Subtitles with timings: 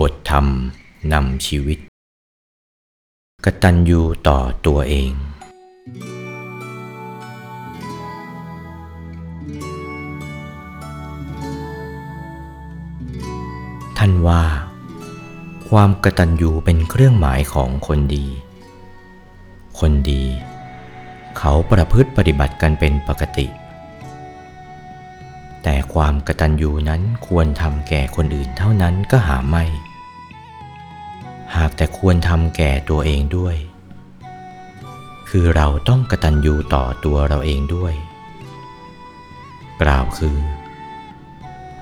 [0.00, 0.46] บทธรรม
[1.12, 1.78] นำชีวิต
[3.44, 5.12] กตัญญูต่อตัวเอง
[13.98, 14.42] ท่านว่า
[15.68, 18.26] ความกตัญญูเป็นเครื่องหมายของคนดี
[19.78, 20.24] คนดี
[21.38, 23.46] เขาประพฤติปฏิบัติกันเป็นปกติ
[25.62, 29.64] แต่ความกตัญญูนั้นควรทำแก่คนอื่นเท่านั้นก็หาไม่
[31.56, 33.56] หากแต่ควรทำแก่ตัวเองด้วย
[35.28, 37.94] คือเราต้องกตัญญูต่อตัวเราเองด้วย
[39.82, 40.38] กล่าวคือ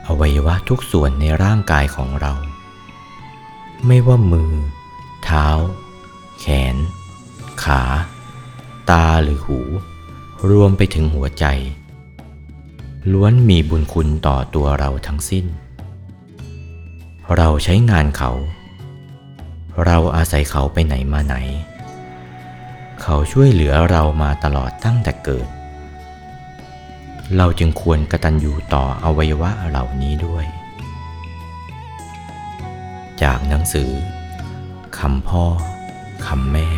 [0.06, 2.32] อวัยวะทุกส่วนในร่างกายของเรา
[3.86, 4.52] ไม่ว่ามือ
[5.24, 5.46] เท้า
[6.40, 6.76] แขน
[7.64, 7.82] ขา
[8.90, 9.60] ตาหรือหู
[10.50, 11.44] รวมไปถึงหัวใจ
[13.12, 15.44] ล้วนมีบุญคุณต่อตัวเราทั้งสิ้น
[17.36, 18.32] เราใช้งานเขา
[19.84, 21.36] เราอาศัยเขาไปไหนมาไหน
[23.02, 25.48] เขาช่วยเหลือเรามาตลอดตั้งแต่เกิด
[27.36, 30.46] เราจึงควรกระตัญญูต่ออวัยวะเหล่านี้ด้วย
[33.22, 33.90] จากหนังสือ
[34.98, 35.44] คำพ่อ
[36.26, 36.68] คำแม่